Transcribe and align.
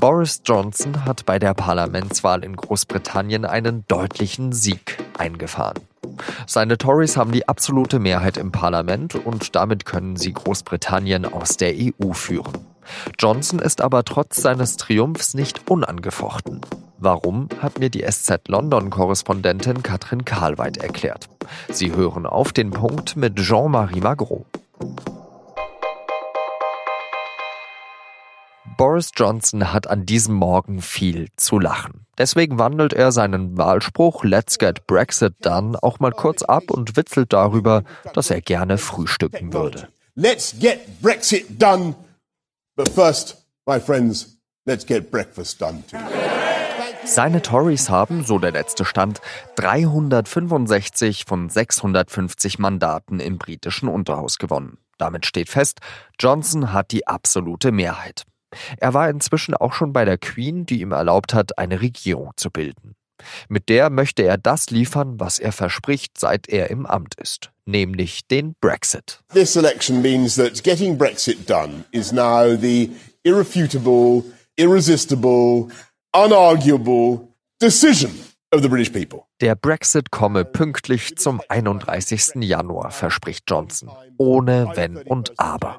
Boris 0.00 0.40
Johnson 0.46 1.04
hat 1.04 1.26
bei 1.26 1.38
der 1.38 1.52
Parlamentswahl 1.52 2.42
in 2.42 2.56
Großbritannien 2.56 3.44
einen 3.44 3.84
deutlichen 3.86 4.50
Sieg 4.50 4.96
eingefahren. 5.18 5.78
Seine 6.46 6.78
Tories 6.78 7.18
haben 7.18 7.32
die 7.32 7.46
absolute 7.46 7.98
Mehrheit 7.98 8.38
im 8.38 8.50
Parlament 8.50 9.14
und 9.14 9.54
damit 9.54 9.84
können 9.84 10.16
sie 10.16 10.32
Großbritannien 10.32 11.26
aus 11.26 11.58
der 11.58 11.74
EU 11.74 12.14
führen. 12.14 12.54
Johnson 13.18 13.58
ist 13.58 13.82
aber 13.82 14.02
trotz 14.04 14.40
seines 14.40 14.78
Triumphs 14.78 15.34
nicht 15.34 15.70
unangefochten. 15.70 16.62
Warum, 16.96 17.50
hat 17.60 17.78
mir 17.78 17.90
die 17.90 18.02
SZ 18.10 18.48
London-Korrespondentin 18.48 19.82
Katrin 19.82 20.24
Karlweit 20.24 20.78
erklärt. 20.78 21.28
Sie 21.68 21.94
hören 21.94 22.24
auf 22.24 22.54
den 22.54 22.70
Punkt 22.70 23.16
mit 23.16 23.36
Jean-Marie 23.36 24.00
Magro. 24.00 24.46
Boris 28.80 29.10
Johnson 29.14 29.74
hat 29.74 29.88
an 29.88 30.06
diesem 30.06 30.36
Morgen 30.36 30.80
viel 30.80 31.28
zu 31.36 31.58
lachen. 31.58 32.06
Deswegen 32.16 32.58
wandelt 32.58 32.94
er 32.94 33.12
seinen 33.12 33.58
Wahlspruch 33.58 34.24
Let's 34.24 34.56
get 34.56 34.86
Brexit 34.86 35.34
done 35.42 35.76
auch 35.82 35.98
mal 35.98 36.12
kurz 36.12 36.40
ab 36.40 36.70
und 36.70 36.96
witzelt 36.96 37.34
darüber, 37.34 37.84
dass 38.14 38.30
er 38.30 38.40
gerne 38.40 38.78
frühstücken 38.78 39.52
würde. 39.52 39.88
Let's 40.14 40.58
get 40.58 41.02
Brexit 41.02 41.60
done. 41.60 41.94
But 42.74 42.88
first, 42.88 43.44
my 43.66 43.78
friends, 43.78 44.38
let's 44.64 44.86
get 44.86 45.10
breakfast 45.10 45.60
done 45.60 45.82
too. 45.86 45.98
Seine 47.04 47.42
Tories 47.42 47.90
haben, 47.90 48.24
so 48.24 48.38
der 48.38 48.52
letzte 48.52 48.86
Stand, 48.86 49.20
365 49.56 51.26
von 51.26 51.50
650 51.50 52.58
Mandaten 52.58 53.20
im 53.20 53.36
britischen 53.36 53.90
Unterhaus 53.90 54.38
gewonnen. 54.38 54.78
Damit 54.96 55.26
steht 55.26 55.50
fest, 55.50 55.80
Johnson 56.18 56.72
hat 56.72 56.92
die 56.92 57.06
absolute 57.06 57.72
Mehrheit. 57.72 58.24
Er 58.78 58.94
war 58.94 59.08
inzwischen 59.08 59.54
auch 59.54 59.72
schon 59.72 59.92
bei 59.92 60.04
der 60.04 60.18
Queen, 60.18 60.66
die 60.66 60.80
ihm 60.80 60.92
erlaubt 60.92 61.34
hat, 61.34 61.58
eine 61.58 61.80
Regierung 61.80 62.32
zu 62.36 62.50
bilden. 62.50 62.94
Mit 63.48 63.68
der 63.68 63.90
möchte 63.90 64.22
er 64.22 64.38
das 64.38 64.70
liefern, 64.70 65.20
was 65.20 65.38
er 65.38 65.52
verspricht, 65.52 66.18
seit 66.18 66.48
er 66.48 66.70
im 66.70 66.86
Amt 66.86 67.14
ist, 67.16 67.50
nämlich 67.66 68.26
den 68.26 68.54
Brexit. 68.60 69.20
This 69.32 69.56
election 69.56 70.02
means 70.02 70.36
that 70.36 70.62
getting 70.64 70.96
Brexit 70.96 71.48
done 71.48 71.84
is 71.92 72.12
now 72.12 72.56
the 72.56 72.90
irrefutable, 73.22 74.24
irresistible, 74.56 75.68
unarguable 76.14 77.28
decision 77.60 78.10
of 78.52 78.62
the 78.62 78.68
British 78.68 78.90
people. 78.90 79.26
Der 79.40 79.54
Brexit 79.54 80.10
komme 80.10 80.44
pünktlich 80.44 81.16
zum 81.16 81.40
31. 81.48 82.42
Januar, 82.42 82.90
verspricht 82.90 83.44
Johnson, 83.48 83.90
ohne 84.18 84.72
Wenn 84.74 84.96
und 84.96 85.38
Aber. 85.38 85.78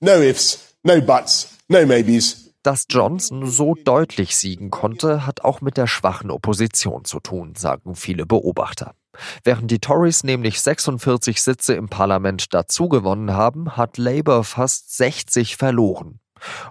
No 0.00 0.20
ifs, 0.20 0.76
no 0.82 1.00
buts, 1.00 1.48
no 1.72 1.86
maybes. 1.86 2.54
Dass 2.62 2.86
Johnson 2.88 3.46
so 3.46 3.74
deutlich 3.74 4.36
siegen 4.36 4.70
konnte, 4.70 5.26
hat 5.26 5.42
auch 5.42 5.62
mit 5.62 5.76
der 5.76 5.88
schwachen 5.88 6.30
Opposition 6.30 7.04
zu 7.04 7.18
tun, 7.18 7.54
sagen 7.56 7.96
viele 7.96 8.24
Beobachter. 8.24 8.94
Während 9.42 9.70
die 9.70 9.80
Tories 9.80 10.22
nämlich 10.22 10.60
46 10.60 11.42
Sitze 11.42 11.74
im 11.74 11.88
Parlament 11.88 12.54
dazugewonnen 12.54 13.32
haben, 13.32 13.76
hat 13.76 13.98
Labour 13.98 14.44
fast 14.44 14.96
60 14.96 15.56
verloren. 15.56 16.20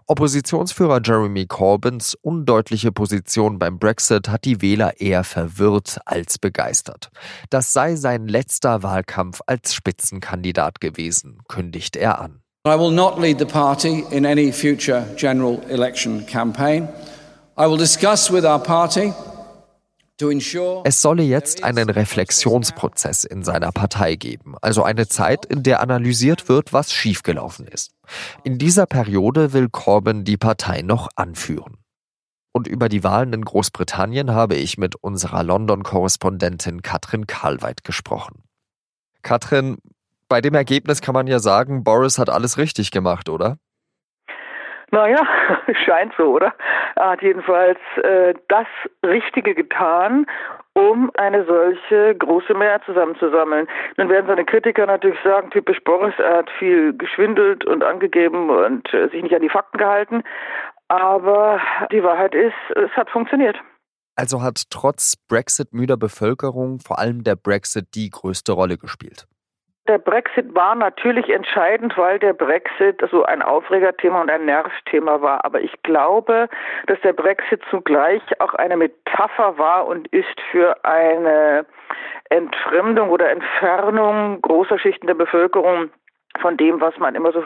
Oppositionsführer 0.06 1.02
Jeremy 1.04 1.46
Corbyns 1.46 2.16
undeutliche 2.22 2.92
Position 2.92 3.58
beim 3.58 3.80
Brexit 3.80 4.30
hat 4.30 4.46
die 4.46 4.62
Wähler 4.62 5.00
eher 5.00 5.24
verwirrt 5.24 6.00
als 6.06 6.38
begeistert. 6.38 7.10
Das 7.50 7.74
sei 7.74 7.96
sein 7.96 8.28
letzter 8.28 8.84
Wahlkampf 8.84 9.42
als 9.46 9.74
Spitzenkandidat 9.74 10.80
gewesen, 10.82 11.40
kündigt 11.48 11.96
er 11.96 12.20
an. 12.20 12.42
I 12.66 12.76
will 12.78 12.92
not 12.92 13.20
lead 13.20 13.40
the 13.40 13.46
party 13.46 14.04
in 14.12 14.26
any 14.26 14.52
future 14.52 15.06
general 15.16 15.62
election 15.68 16.26
campaign. 16.28 16.88
I 17.58 17.66
will 17.68 17.78
discuss 17.78 18.32
with 18.32 18.46
our 18.46 18.60
party 18.60 19.14
es 20.84 21.02
solle 21.02 21.24
jetzt 21.24 21.64
einen 21.64 21.90
Reflexionsprozess 21.90 23.24
in 23.24 23.44
seiner 23.44 23.72
Partei 23.72 24.16
geben, 24.16 24.56
also 24.62 24.84
eine 24.84 25.08
Zeit, 25.08 25.46
in 25.46 25.64
der 25.64 25.82
analysiert 25.82 26.48
wird, 26.48 26.74
was 26.74 26.94
schiefgelaufen 26.94 27.66
ist. 27.68 27.92
In 28.44 28.60
dieser 28.60 28.86
Periode 28.86 29.54
will 29.54 29.70
Corbyn 29.70 30.24
die 30.24 30.38
Partei 30.38 30.84
noch 30.84 31.10
anführen. 31.16 31.78
Und 32.52 32.68
über 32.68 32.90
die 32.90 33.04
Wahlen 33.04 33.34
in 33.34 33.46
Großbritannien 33.46 34.32
habe 34.32 34.56
ich 34.56 34.78
mit 34.78 34.96
unserer 34.96 35.42
London-Korrespondentin 35.42 36.82
Katrin 36.82 37.26
Karlweit 37.26 37.84
gesprochen. 37.84 38.44
Katrin, 39.24 39.78
bei 40.32 40.40
dem 40.40 40.54
Ergebnis 40.54 41.02
kann 41.02 41.14
man 41.14 41.28
ja 41.28 41.40
sagen, 41.40 41.84
Boris 41.84 42.18
hat 42.18 42.30
alles 42.30 42.58
richtig 42.58 42.90
gemacht, 42.90 43.28
oder? 43.28 43.58
Naja, 44.90 45.20
scheint 45.86 46.14
so, 46.18 46.24
oder? 46.24 46.54
Er 46.96 47.10
hat 47.10 47.22
jedenfalls 47.22 47.78
äh, 48.02 48.34
das 48.48 48.68
Richtige 49.06 49.54
getan, 49.54 50.26
um 50.72 51.12
eine 51.16 51.44
solche 51.44 52.16
große 52.16 52.54
Mehrheit 52.54 52.82
zusammenzusammeln. 52.86 53.68
Nun 53.98 54.08
werden 54.08 54.28
seine 54.28 54.46
Kritiker 54.46 54.86
natürlich 54.86 55.20
sagen, 55.22 55.52
typisch 55.52 55.84
Boris, 55.84 56.14
er 56.18 56.38
hat 56.38 56.50
viel 56.60 56.98
geschwindelt 56.98 57.66
und 57.66 57.84
angegeben 57.84 58.50
und 58.50 58.94
äh, 58.94 59.10
sich 59.10 59.22
nicht 59.22 59.36
an 59.36 59.42
die 59.42 59.50
Fakten 59.50 59.80
gehalten. 59.80 60.24
Aber 60.88 61.60
die 61.92 62.04
Wahrheit 62.04 62.36
ist, 62.36 62.56
es 62.78 62.92
hat 62.92 63.10
funktioniert. 63.10 63.58
Also 64.16 64.42
hat 64.42 64.64
trotz 64.70 65.18
Brexit-müder 65.28 65.98
Bevölkerung 65.98 66.80
vor 66.80 67.00
allem 67.00 67.26
der 67.26 67.36
Brexit 67.36 67.88
die 67.96 68.10
größte 68.10 68.54
Rolle 68.54 68.78
gespielt. 68.78 69.28
Der 69.88 69.98
Brexit 69.98 70.54
war 70.54 70.76
natürlich 70.76 71.30
entscheidend, 71.30 71.98
weil 71.98 72.20
der 72.20 72.34
Brexit 72.34 73.02
so 73.10 73.24
ein 73.24 73.42
Aufregerthema 73.42 74.22
und 74.22 74.30
ein 74.30 74.46
Nervthema 74.46 75.22
war. 75.22 75.44
Aber 75.44 75.60
ich 75.60 75.74
glaube, 75.82 76.50
dass 76.86 77.02
der 77.02 77.14
Brexit 77.14 77.62
zugleich 77.70 78.22
auch 78.40 78.54
eine 78.54 78.78
Metapher 78.78 79.58
war 79.58 79.88
und 79.88 80.08
ist 80.10 80.40
für 80.52 80.76
eine 80.86 81.66
Entfremdung 82.30 83.10
oder 83.10 83.32
Entfernung 83.32 84.40
großer 84.42 84.78
Schichten 84.78 85.08
der 85.08 85.16
Bevölkerung 85.16 85.90
von 86.40 86.58
dem, 86.58 86.80
was 86.80 86.98
man 86.98 87.16
immer 87.16 87.32
so 87.32 87.44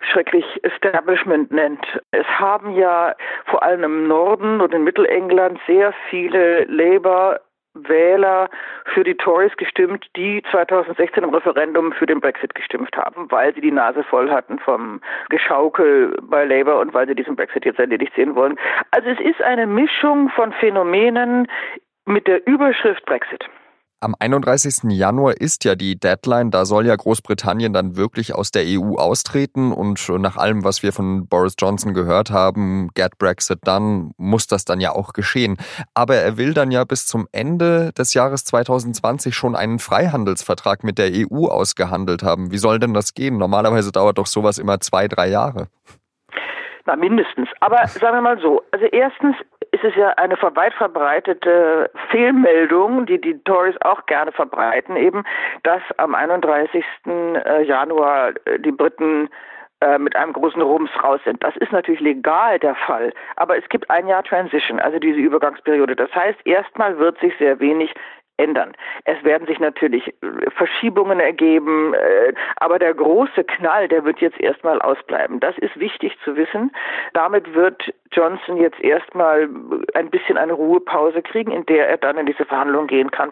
schrecklich 0.00 0.44
Establishment 0.62 1.50
nennt. 1.50 1.84
Es 2.10 2.26
haben 2.26 2.72
ja 2.72 3.14
vor 3.46 3.62
allem 3.62 3.84
im 3.84 4.08
Norden 4.08 4.60
und 4.60 4.74
in 4.74 4.84
Mittelengland 4.84 5.58
sehr 5.66 5.94
viele 6.10 6.64
Labour 6.64 7.40
Wähler 7.86 8.48
für 8.94 9.04
die 9.04 9.14
Tories 9.14 9.56
gestimmt, 9.56 10.06
die 10.16 10.42
2016 10.50 11.22
im 11.22 11.30
Referendum 11.30 11.92
für 11.92 12.06
den 12.06 12.20
Brexit 12.20 12.54
gestimmt 12.54 12.96
haben, 12.96 13.30
weil 13.30 13.54
sie 13.54 13.60
die 13.60 13.70
Nase 13.70 14.02
voll 14.04 14.30
hatten 14.30 14.58
vom 14.58 15.00
Geschaukel 15.28 16.16
bei 16.22 16.44
Labour 16.44 16.80
und 16.80 16.94
weil 16.94 17.06
sie 17.06 17.14
diesen 17.14 17.36
Brexit 17.36 17.64
jetzt 17.64 17.78
erledigt 17.78 18.12
sehen 18.16 18.34
wollen. 18.34 18.58
Also 18.90 19.08
es 19.10 19.20
ist 19.20 19.42
eine 19.42 19.66
Mischung 19.66 20.30
von 20.30 20.52
Phänomenen 20.52 21.46
mit 22.06 22.26
der 22.26 22.46
Überschrift 22.46 23.04
Brexit. 23.04 23.48
Am 24.00 24.14
31. 24.16 24.92
Januar 24.92 25.40
ist 25.40 25.64
ja 25.64 25.74
die 25.74 25.98
Deadline, 25.98 26.52
da 26.52 26.64
soll 26.64 26.86
ja 26.86 26.94
Großbritannien 26.94 27.72
dann 27.72 27.96
wirklich 27.96 28.32
aus 28.32 28.52
der 28.52 28.62
EU 28.64 28.94
austreten 28.94 29.72
und 29.72 30.08
nach 30.20 30.36
allem, 30.36 30.62
was 30.62 30.84
wir 30.84 30.92
von 30.92 31.26
Boris 31.26 31.54
Johnson 31.58 31.94
gehört 31.94 32.30
haben, 32.30 32.90
get 32.94 33.18
Brexit 33.18 33.58
done, 33.66 34.12
muss 34.16 34.46
das 34.46 34.64
dann 34.64 34.78
ja 34.78 34.92
auch 34.92 35.14
geschehen. 35.14 35.56
Aber 35.94 36.14
er 36.14 36.36
will 36.36 36.54
dann 36.54 36.70
ja 36.70 36.84
bis 36.84 37.08
zum 37.08 37.26
Ende 37.32 37.92
des 37.92 38.14
Jahres 38.14 38.44
2020 38.44 39.34
schon 39.34 39.56
einen 39.56 39.80
Freihandelsvertrag 39.80 40.84
mit 40.84 40.98
der 40.98 41.10
EU 41.12 41.48
ausgehandelt 41.48 42.22
haben. 42.22 42.52
Wie 42.52 42.58
soll 42.58 42.78
denn 42.78 42.94
das 42.94 43.14
gehen? 43.14 43.36
Normalerweise 43.36 43.90
dauert 43.90 44.18
doch 44.18 44.28
sowas 44.28 44.58
immer 44.58 44.78
zwei, 44.78 45.08
drei 45.08 45.28
Jahre. 45.28 45.66
Na, 46.88 46.96
mindestens. 46.96 47.50
Aber 47.60 47.86
sagen 47.86 48.16
wir 48.16 48.22
mal 48.22 48.38
so. 48.38 48.62
Also 48.70 48.86
erstens 48.86 49.36
ist 49.72 49.84
es 49.84 49.94
ja 49.94 50.08
eine 50.16 50.40
weit 50.40 50.72
verbreitete 50.72 51.90
Fehlmeldung, 52.10 53.04
die 53.04 53.20
die 53.20 53.38
Tories 53.44 53.76
auch 53.82 54.06
gerne 54.06 54.32
verbreiten, 54.32 54.96
eben, 54.96 55.22
dass 55.64 55.82
am 55.98 56.14
31. 56.14 56.82
Äh, 57.04 57.62
Januar 57.64 58.30
äh, 58.46 58.58
die 58.58 58.72
Briten 58.72 59.28
äh, 59.82 59.98
mit 59.98 60.16
einem 60.16 60.32
großen 60.32 60.62
Rums 60.62 60.88
raus 61.04 61.20
sind. 61.26 61.44
Das 61.44 61.54
ist 61.58 61.72
natürlich 61.72 62.00
legal 62.00 62.58
der 62.58 62.74
Fall, 62.74 63.12
aber 63.36 63.58
es 63.58 63.68
gibt 63.68 63.90
ein 63.90 64.08
Jahr 64.08 64.22
Transition, 64.24 64.80
also 64.80 64.98
diese 64.98 65.18
Übergangsperiode. 65.18 65.94
Das 65.94 66.10
heißt, 66.14 66.38
erstmal 66.46 66.98
wird 66.98 67.20
sich 67.20 67.34
sehr 67.38 67.60
wenig 67.60 67.92
ändern. 68.38 68.72
Es 69.04 69.22
werden 69.24 69.46
sich 69.46 69.58
natürlich 69.58 70.08
äh, 70.08 70.50
Verschiebungen 70.50 71.20
ergeben, 71.20 71.94
äh, 71.94 72.32
aber 72.56 72.78
der 72.78 72.94
große 72.94 73.44
Knall, 73.44 73.88
der 73.88 74.04
wird 74.04 74.20
jetzt 74.20 74.40
erstmal 74.40 74.80
ausbleiben. 74.80 75.40
Das 75.40 75.56
ist 75.58 75.78
wichtig 75.78 76.16
zu 76.24 76.36
wissen. 76.36 76.70
Damit 77.12 77.52
wird 77.54 77.92
Johnson 78.12 78.56
jetzt 78.56 78.80
erstmal 78.80 79.48
ein 79.94 80.10
bisschen 80.10 80.38
eine 80.38 80.52
Ruhepause 80.52 81.22
kriegen, 81.22 81.52
in 81.52 81.66
der 81.66 81.88
er 81.88 81.98
dann 81.98 82.16
in 82.16 82.26
diese 82.26 82.44
Verhandlungen 82.44 82.88
gehen 82.88 83.10
kann. 83.10 83.30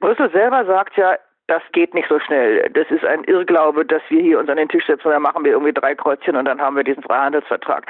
Brüssel 0.00 0.30
selber 0.30 0.64
sagt 0.64 0.96
ja, 0.96 1.16
das 1.48 1.62
geht 1.72 1.94
nicht 1.94 2.08
so 2.08 2.18
schnell. 2.18 2.68
Das 2.70 2.90
ist 2.90 3.04
ein 3.04 3.22
Irrglaube, 3.24 3.84
dass 3.84 4.02
wir 4.08 4.20
hier 4.20 4.38
uns 4.38 4.48
an 4.48 4.56
den 4.56 4.68
Tisch 4.68 4.86
setzen 4.86 5.06
und 5.06 5.12
dann 5.12 5.22
machen 5.22 5.44
wir 5.44 5.52
irgendwie 5.52 5.72
drei 5.72 5.94
Kreuzchen 5.94 6.36
und 6.36 6.44
dann 6.44 6.60
haben 6.60 6.74
wir 6.74 6.82
diesen 6.82 7.04
Freihandelsvertrag. 7.04 7.86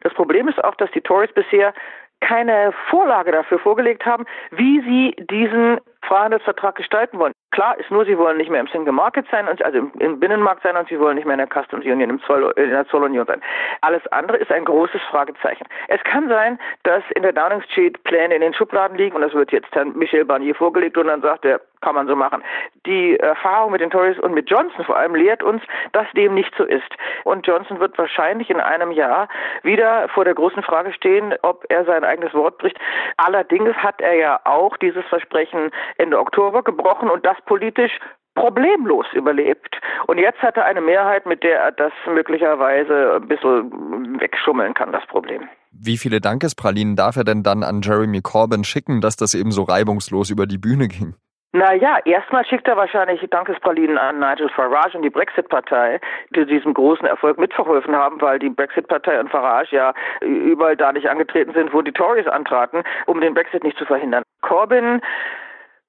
Das 0.00 0.12
Problem 0.14 0.48
ist 0.48 0.62
auch, 0.64 0.74
dass 0.74 0.90
die 0.90 1.00
Tories 1.00 1.32
bisher 1.32 1.72
keine 2.20 2.72
Vorlage 2.88 3.30
dafür 3.30 3.58
vorgelegt 3.58 4.04
haben, 4.04 4.24
wie 4.50 4.80
sie 4.80 5.24
diesen 5.26 5.78
Freihandelsvertrag 6.06 6.76
gestalten 6.76 7.18
wollen. 7.18 7.32
Klar 7.56 7.80
ist 7.80 7.90
nur, 7.90 8.04
sie 8.04 8.18
wollen 8.18 8.36
nicht 8.36 8.50
mehr 8.50 8.60
im 8.60 8.66
Single 8.66 8.92
Market 8.92 9.24
sein, 9.30 9.48
also 9.48 9.78
im, 9.98 10.20
Binnenmarkt 10.20 10.62
sein 10.62 10.76
und 10.76 10.90
sie 10.90 11.00
wollen 11.00 11.16
nicht 11.16 11.24
mehr 11.24 11.38
in 11.38 11.48
der 11.48 11.48
Customs 11.48 11.86
Union, 11.86 12.10
im 12.10 12.20
Zoll, 12.20 12.52
in 12.56 12.68
der 12.68 12.86
Zollunion 12.88 13.24
sein. 13.24 13.40
Alles 13.80 14.06
andere 14.08 14.36
ist 14.36 14.52
ein 14.52 14.66
großes 14.66 15.00
Fragezeichen. 15.08 15.64
Es 15.88 16.04
kann 16.04 16.28
sein, 16.28 16.58
dass 16.82 17.02
in 17.14 17.22
der 17.22 17.32
Downing 17.32 17.62
Street 17.62 18.04
Pläne 18.04 18.34
in 18.34 18.42
den 18.42 18.52
Schubladen 18.52 18.98
liegen 18.98 19.16
und 19.16 19.22
das 19.22 19.32
wird 19.32 19.52
jetzt 19.52 19.74
Herrn 19.74 19.96
Michel 19.96 20.26
Barnier 20.26 20.54
vorgelegt 20.54 20.98
und 20.98 21.06
dann 21.06 21.22
sagt 21.22 21.46
er, 21.46 21.62
kann 21.80 21.94
man 21.94 22.08
so 22.08 22.16
machen. 22.16 22.42
Die 22.84 23.18
Erfahrung 23.18 23.72
mit 23.72 23.80
den 23.80 23.90
Tories 23.90 24.18
und 24.18 24.34
mit 24.34 24.50
Johnson 24.50 24.84
vor 24.84 24.96
allem 24.96 25.14
lehrt 25.14 25.42
uns, 25.42 25.62
dass 25.92 26.06
dem 26.16 26.34
nicht 26.34 26.52
so 26.56 26.64
ist. 26.64 26.90
Und 27.24 27.46
Johnson 27.46 27.80
wird 27.80 27.96
wahrscheinlich 27.96 28.50
in 28.50 28.60
einem 28.60 28.90
Jahr 28.90 29.28
wieder 29.62 30.08
vor 30.08 30.24
der 30.24 30.34
großen 30.34 30.62
Frage 30.62 30.92
stehen, 30.92 31.34
ob 31.42 31.64
er 31.68 31.84
sein 31.84 32.04
eigenes 32.04 32.34
Wort 32.34 32.58
bricht. 32.58 32.78
Allerdings 33.18 33.74
hat 33.76 34.00
er 34.00 34.14
ja 34.14 34.40
auch 34.44 34.76
dieses 34.78 35.04
Versprechen 35.06 35.70
Ende 35.96 36.18
Oktober 36.18 36.62
gebrochen 36.62 37.10
und 37.10 37.24
das 37.24 37.40
politisch 37.46 37.98
problemlos 38.34 39.06
überlebt. 39.12 39.80
Und 40.06 40.18
jetzt 40.18 40.40
hat 40.40 40.56
er 40.56 40.66
eine 40.66 40.80
Mehrheit, 40.80 41.26
mit 41.26 41.42
der 41.42 41.58
er 41.60 41.72
das 41.72 41.92
möglicherweise 42.06 43.16
ein 43.16 43.26
bisschen 43.28 44.20
wegschummeln 44.20 44.74
kann, 44.74 44.92
das 44.92 45.06
Problem. 45.06 45.48
Wie 45.72 45.96
viele 45.96 46.20
Dankespralinen 46.20 46.96
darf 46.96 47.16
er 47.16 47.24
denn 47.24 47.42
dann 47.42 47.62
an 47.62 47.80
Jeremy 47.82 48.20
Corbyn 48.20 48.64
schicken, 48.64 49.00
dass 49.00 49.16
das 49.16 49.34
eben 49.34 49.50
so 49.50 49.62
reibungslos 49.62 50.30
über 50.30 50.46
die 50.46 50.58
Bühne 50.58 50.88
ging? 50.88 51.14
Naja, 51.52 51.98
erstmal 52.04 52.44
schickt 52.44 52.68
er 52.68 52.76
wahrscheinlich 52.76 53.20
Dankespralinen 53.30 53.96
an 53.96 54.18
Nigel 54.18 54.50
Farage 54.50 54.98
und 54.98 55.02
die 55.02 55.10
Brexit-Partei, 55.10 56.00
die 56.34 56.44
diesem 56.44 56.74
großen 56.74 57.06
Erfolg 57.06 57.38
mitverholfen 57.38 57.96
haben, 57.96 58.20
weil 58.20 58.38
die 58.38 58.50
Brexit-Partei 58.50 59.18
und 59.18 59.30
Farage 59.30 59.74
ja 59.74 59.94
überall 60.20 60.76
da 60.76 60.92
nicht 60.92 61.08
angetreten 61.08 61.54
sind, 61.54 61.72
wo 61.72 61.80
die 61.80 61.92
Tories 61.92 62.26
antraten, 62.26 62.82
um 63.06 63.22
den 63.22 63.32
Brexit 63.32 63.64
nicht 63.64 63.78
zu 63.78 63.86
verhindern. 63.86 64.22
Corbyn 64.42 65.00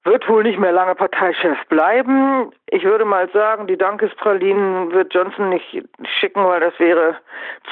wird 0.08 0.28
wohl 0.28 0.42
nicht 0.42 0.58
mehr 0.58 0.72
lange 0.72 0.94
Parteichef 0.94 1.58
bleiben. 1.68 2.50
Ich 2.70 2.84
würde 2.84 3.04
mal 3.04 3.28
sagen, 3.30 3.66
die 3.66 3.76
Dankespralinen 3.76 4.90
wird 4.92 5.12
Johnson 5.12 5.50
nicht 5.50 5.84
schicken, 6.18 6.44
weil 6.44 6.60
das 6.60 6.78
wäre 6.78 7.16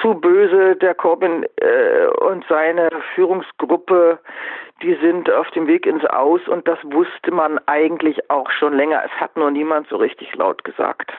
zu 0.01 0.15
böse. 0.15 0.77
Der 0.77 0.95
Corbyn 0.95 1.45
äh, 1.57 2.07
und 2.21 2.45
seine 2.49 2.91
Führungsgruppe, 3.15 4.19
die 4.83 4.95
sind 4.97 5.31
auf 5.31 5.51
dem 5.53 5.67
Weg 5.67 5.87
ins 5.87 6.05
Aus 6.05 6.47
und 6.47 6.69
das 6.69 6.79
wusste 6.85 7.31
man 7.31 7.59
eigentlich 7.67 8.31
auch 8.31 8.51
schon 8.51 8.75
länger. 8.75 9.03
Es 9.05 9.21
hat 9.21 9.37
nur 9.37 9.51
niemand 9.51 9.89
so 9.89 9.97
richtig 9.97 10.35
laut 10.37 10.63
gesagt. 10.65 11.13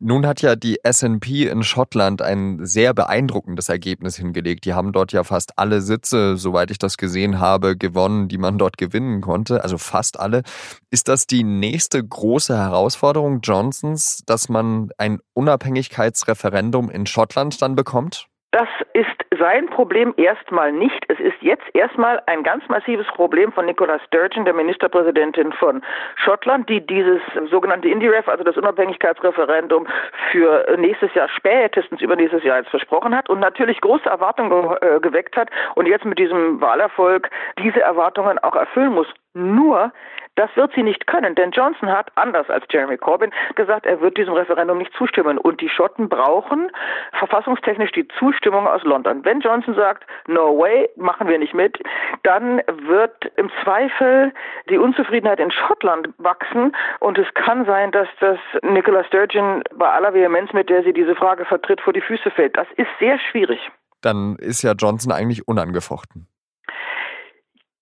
Nun 0.00 0.26
hat 0.26 0.42
ja 0.42 0.54
die 0.54 0.78
S&P 0.84 1.48
in 1.48 1.64
Schottland 1.64 2.22
ein 2.22 2.64
sehr 2.64 2.94
beeindruckendes 2.94 3.68
Ergebnis 3.68 4.16
hingelegt. 4.16 4.64
Die 4.64 4.72
haben 4.72 4.92
dort 4.92 5.10
ja 5.10 5.24
fast 5.24 5.58
alle 5.58 5.80
Sitze, 5.80 6.36
soweit 6.36 6.70
ich 6.70 6.78
das 6.78 6.98
gesehen 6.98 7.40
habe, 7.40 7.76
gewonnen, 7.76 8.28
die 8.28 8.38
man 8.38 8.58
dort 8.58 8.78
gewinnen 8.78 9.20
konnte. 9.20 9.64
Also 9.64 9.76
fast 9.76 10.20
alle. 10.20 10.42
Ist 10.90 11.08
das 11.08 11.26
die 11.26 11.42
nächste 11.42 12.04
große 12.04 12.56
Herausforderung 12.56 13.40
Johnsons, 13.42 14.22
dass 14.24 14.48
man 14.48 14.90
ein 14.98 15.18
Unabhängigkeitsreferendum 15.34 16.90
in 16.90 17.06
Schottland 17.06 17.60
dann 17.60 17.74
bekommt? 17.74 18.28
Das 18.50 18.68
ist 18.94 19.06
sein 19.38 19.66
Problem 19.66 20.14
erstmal 20.16 20.72
nicht. 20.72 21.04
Es 21.08 21.20
ist 21.20 21.36
jetzt 21.42 21.64
erstmal 21.74 22.22
ein 22.24 22.42
ganz 22.42 22.66
massives 22.68 23.06
Problem 23.08 23.52
von 23.52 23.66
Nicola 23.66 24.00
Sturgeon, 24.06 24.46
der 24.46 24.54
Ministerpräsidentin 24.54 25.52
von 25.52 25.82
Schottland, 26.16 26.66
die 26.70 26.80
dieses 26.80 27.20
sogenannte 27.50 27.88
IndyRef, 27.88 28.26
also 28.26 28.44
das 28.44 28.56
Unabhängigkeitsreferendum 28.56 29.86
für 30.32 30.76
nächstes 30.78 31.12
Jahr 31.12 31.28
spätestens 31.28 32.00
übernächstes 32.00 32.42
Jahr 32.42 32.58
jetzt 32.60 32.70
versprochen 32.70 33.14
hat 33.14 33.28
und 33.28 33.38
natürlich 33.38 33.82
große 33.82 34.08
Erwartungen 34.08 34.76
äh, 34.80 34.98
geweckt 35.00 35.36
hat 35.36 35.50
und 35.74 35.84
jetzt 35.84 36.06
mit 36.06 36.18
diesem 36.18 36.58
Wahlerfolg 36.58 37.28
diese 37.62 37.82
Erwartungen 37.82 38.38
auch 38.38 38.56
erfüllen 38.56 38.94
muss. 38.94 39.08
Nur, 39.38 39.92
das 40.34 40.50
wird 40.56 40.72
sie 40.74 40.82
nicht 40.82 41.06
können, 41.06 41.34
denn 41.34 41.50
Johnson 41.52 41.90
hat, 41.90 42.10
anders 42.16 42.48
als 42.50 42.64
Jeremy 42.70 42.96
Corbyn, 42.96 43.32
gesagt, 43.54 43.86
er 43.86 44.00
wird 44.00 44.16
diesem 44.16 44.34
Referendum 44.34 44.78
nicht 44.78 44.92
zustimmen. 44.94 45.38
Und 45.38 45.60
die 45.60 45.68
Schotten 45.68 46.08
brauchen 46.08 46.70
verfassungstechnisch 47.12 47.92
die 47.92 48.06
Zustimmung 48.18 48.66
aus 48.66 48.82
London. 48.84 49.24
Wenn 49.24 49.40
Johnson 49.40 49.74
sagt, 49.74 50.04
no 50.26 50.58
way, 50.58 50.88
machen 50.96 51.28
wir 51.28 51.38
nicht 51.38 51.54
mit, 51.54 51.80
dann 52.22 52.62
wird 52.86 53.32
im 53.36 53.50
Zweifel 53.62 54.32
die 54.68 54.78
Unzufriedenheit 54.78 55.40
in 55.40 55.50
Schottland 55.50 56.08
wachsen. 56.18 56.74
Und 57.00 57.18
es 57.18 57.26
kann 57.34 57.64
sein, 57.64 57.92
dass 57.92 58.08
das 58.20 58.38
Nicola 58.62 59.04
Sturgeon 59.04 59.62
bei 59.74 59.88
aller 59.88 60.14
Vehemenz, 60.14 60.52
mit 60.52 60.68
der 60.68 60.82
sie 60.82 60.92
diese 60.92 61.14
Frage 61.14 61.44
vertritt, 61.44 61.80
vor 61.80 61.92
die 61.92 62.00
Füße 62.00 62.30
fällt. 62.30 62.56
Das 62.56 62.66
ist 62.76 62.90
sehr 62.98 63.18
schwierig. 63.18 63.60
Dann 64.02 64.36
ist 64.36 64.62
ja 64.62 64.72
Johnson 64.72 65.12
eigentlich 65.12 65.46
unangefochten. 65.48 66.28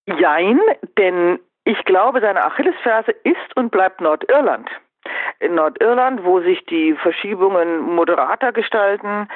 Jein, 0.07 0.61
denn 0.97 1.41
ich 1.67 1.85
glaube, 1.85 2.21
seine 2.21 2.45
Achillesferse 2.45 3.11
ist 3.25 3.57
und 3.57 3.71
bleibt 3.71 4.01
Nordirland. 4.01 4.71
In 5.41 5.57
Nordirland, 5.57 6.25
wo 6.25 6.41
sich 6.41 6.65
die 6.67 6.95
Verschiebungen 6.95 7.81
moderater 7.81 8.53
gestalten, 8.53 9.29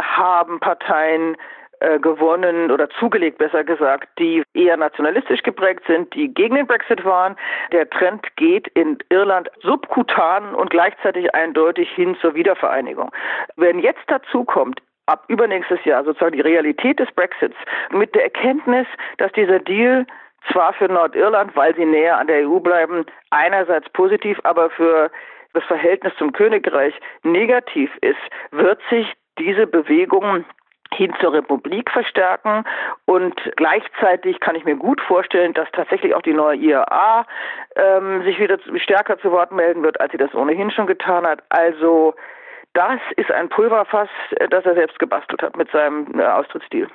haben 0.00 0.58
Parteien 0.58 1.36
äh, 1.78 2.00
gewonnen 2.00 2.72
oder 2.72 2.90
zugelegt, 2.90 3.38
besser 3.38 3.62
gesagt, 3.62 4.08
die 4.18 4.42
eher 4.52 4.76
nationalistisch 4.76 5.44
geprägt 5.44 5.84
sind, 5.86 6.12
die 6.14 6.32
gegen 6.34 6.56
den 6.56 6.66
Brexit 6.66 7.04
waren. 7.04 7.36
Der 7.70 7.88
Trend 7.88 8.34
geht 8.34 8.66
in 8.68 8.98
Irland 9.08 9.48
subkutan 9.62 10.56
und 10.56 10.70
gleichzeitig 10.70 11.34
eindeutig 11.36 11.88
hin 11.90 12.16
zur 12.20 12.34
Wiedervereinigung. 12.34 13.12
Wenn 13.54 13.78
jetzt 13.78 14.02
dazu 14.08 14.42
kommt, 14.42 14.80
ab 15.06 15.24
übernächstes 15.28 15.84
Jahr 15.84 16.02
sozusagen 16.02 16.34
die 16.34 16.40
Realität 16.40 16.98
des 16.98 17.12
Brexits 17.12 17.56
mit 17.90 18.12
der 18.16 18.24
Erkenntnis, 18.24 18.88
dass 19.18 19.30
dieser 19.32 19.60
Deal 19.60 20.04
zwar 20.52 20.72
für 20.72 20.88
Nordirland, 20.88 21.54
weil 21.56 21.74
sie 21.74 21.84
näher 21.84 22.18
an 22.18 22.26
der 22.26 22.48
EU 22.48 22.60
bleiben, 22.60 23.04
einerseits 23.30 23.88
positiv, 23.90 24.38
aber 24.44 24.70
für 24.70 25.10
das 25.52 25.64
Verhältnis 25.64 26.12
zum 26.18 26.32
Königreich 26.32 26.94
negativ 27.22 27.90
ist, 28.00 28.18
wird 28.50 28.80
sich 28.90 29.12
diese 29.38 29.66
Bewegung 29.66 30.44
hin 30.94 31.12
zur 31.20 31.32
Republik 31.32 31.90
verstärken 31.90 32.64
und 33.04 33.34
gleichzeitig 33.56 34.40
kann 34.40 34.54
ich 34.54 34.64
mir 34.64 34.76
gut 34.76 35.00
vorstellen, 35.00 35.52
dass 35.52 35.68
tatsächlich 35.72 36.14
auch 36.14 36.22
die 36.22 36.32
neue 36.32 36.56
IAA 36.56 37.26
ähm, 37.74 38.22
sich 38.22 38.38
wieder 38.38 38.58
stärker 38.76 39.18
zu 39.18 39.32
Wort 39.32 39.52
melden 39.52 39.82
wird, 39.82 40.00
als 40.00 40.12
sie 40.12 40.18
das 40.18 40.34
ohnehin 40.34 40.70
schon 40.70 40.86
getan 40.86 41.26
hat. 41.26 41.42
Also 41.48 42.14
das 42.72 43.00
ist 43.16 43.30
ein 43.30 43.48
Pulverfass, 43.48 44.08
das 44.50 44.64
er 44.64 44.74
selbst 44.74 44.98
gebastelt 44.98 45.42
hat 45.42 45.56
mit 45.56 45.70
seinem 45.70 46.18
äh, 46.18 46.24
Austrittsdeal. 46.24 46.88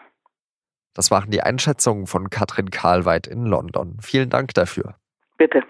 Das 0.94 1.12
waren 1.12 1.32
die 1.32 1.42
Einschätzungen 1.42 2.08
von 2.08 2.30
Katrin 2.30 2.70
Karlweit 2.70 3.28
in 3.28 3.46
London. 3.46 3.98
Vielen 4.02 4.30
Dank 4.30 4.54
dafür. 4.54 4.96
Bitte. 5.38 5.64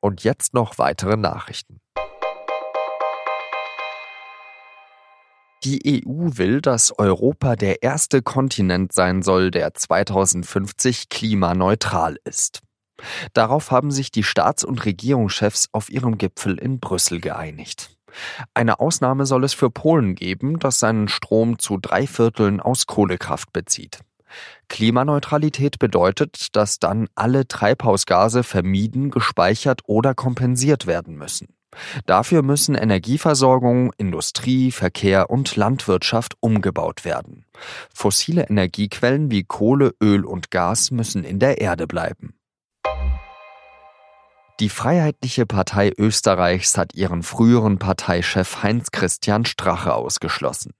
Und 0.00 0.22
jetzt 0.22 0.54
noch 0.54 0.78
weitere 0.78 1.16
Nachrichten. 1.16 1.80
Die 5.64 6.04
EU 6.06 6.36
will, 6.36 6.60
dass 6.60 6.96
Europa 6.96 7.56
der 7.56 7.82
erste 7.82 8.22
Kontinent 8.22 8.92
sein 8.92 9.22
soll, 9.22 9.50
der 9.50 9.74
2050 9.74 11.08
klimaneutral 11.08 12.16
ist. 12.24 12.60
Darauf 13.32 13.70
haben 13.70 13.90
sich 13.90 14.10
die 14.10 14.22
Staats- 14.22 14.64
und 14.64 14.84
Regierungschefs 14.84 15.68
auf 15.72 15.90
ihrem 15.90 16.16
Gipfel 16.16 16.58
in 16.58 16.78
Brüssel 16.78 17.20
geeinigt. 17.20 17.96
Eine 18.54 18.80
Ausnahme 18.80 19.26
soll 19.26 19.44
es 19.44 19.54
für 19.54 19.70
Polen 19.70 20.14
geben, 20.14 20.58
das 20.58 20.78
seinen 20.78 21.08
Strom 21.08 21.58
zu 21.58 21.76
drei 21.78 22.06
Vierteln 22.06 22.60
aus 22.60 22.86
Kohlekraft 22.86 23.52
bezieht. 23.52 24.00
Klimaneutralität 24.68 25.78
bedeutet, 25.78 26.48
dass 26.56 26.78
dann 26.78 27.08
alle 27.14 27.48
Treibhausgase 27.48 28.42
vermieden, 28.42 29.10
gespeichert 29.10 29.82
oder 29.86 30.14
kompensiert 30.14 30.86
werden 30.86 31.16
müssen. 31.16 31.48
Dafür 32.06 32.42
müssen 32.42 32.74
Energieversorgung, 32.74 33.92
Industrie, 33.98 34.70
Verkehr 34.70 35.30
und 35.30 35.56
Landwirtschaft 35.56 36.34
umgebaut 36.40 37.04
werden. 37.04 37.44
Fossile 37.94 38.48
Energiequellen 38.48 39.30
wie 39.30 39.44
Kohle, 39.44 39.94
Öl 40.02 40.24
und 40.24 40.50
Gas 40.50 40.90
müssen 40.90 41.24
in 41.24 41.38
der 41.38 41.60
Erde 41.60 41.86
bleiben. 41.86 42.34
Die 44.60 44.70
Freiheitliche 44.70 45.46
Partei 45.46 45.92
Österreichs 45.96 46.76
hat 46.76 46.94
ihren 46.94 47.22
früheren 47.22 47.78
Parteichef 47.78 48.62
Heinz 48.64 48.90
Christian 48.90 49.44
Strache 49.44 49.94
ausgeschlossen. 49.94 50.72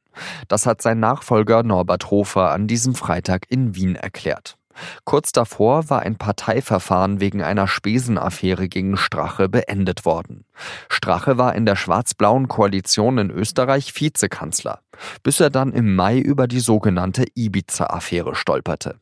Das 0.48 0.66
hat 0.66 0.82
sein 0.82 1.00
Nachfolger 1.00 1.62
Norbert 1.62 2.10
Hofer 2.10 2.50
an 2.50 2.66
diesem 2.66 2.94
Freitag 2.94 3.46
in 3.48 3.74
Wien 3.74 3.96
erklärt. 3.96 4.58
Kurz 5.04 5.32
davor 5.32 5.90
war 5.90 6.02
ein 6.02 6.16
Parteiverfahren 6.16 7.20
wegen 7.20 7.42
einer 7.42 7.66
Spesenaffäre 7.66 8.68
gegen 8.68 8.96
Strache 8.96 9.48
beendet 9.48 10.04
worden. 10.04 10.44
Strache 10.88 11.38
war 11.38 11.54
in 11.54 11.66
der 11.66 11.76
schwarz-blauen 11.76 12.48
Koalition 12.48 13.18
in 13.18 13.30
Österreich 13.30 13.92
Vizekanzler, 13.98 14.80
bis 15.22 15.40
er 15.40 15.50
dann 15.50 15.72
im 15.72 15.94
Mai 15.94 16.18
über 16.18 16.46
die 16.46 16.60
sogenannte 16.60 17.24
Ibiza-Affäre 17.34 18.34
stolperte. 18.34 18.96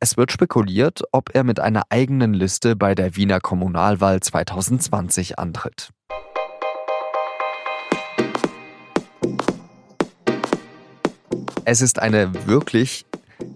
Es 0.00 0.16
wird 0.16 0.32
spekuliert, 0.32 1.02
ob 1.12 1.34
er 1.34 1.44
mit 1.44 1.60
einer 1.60 1.82
eigenen 1.88 2.34
Liste 2.34 2.74
bei 2.74 2.94
der 2.94 3.14
Wiener 3.16 3.40
Kommunalwahl 3.40 4.20
2020 4.20 5.38
antritt. 5.38 5.90
Es 11.64 11.80
ist 11.80 12.00
eine 12.00 12.46
wirklich 12.46 13.06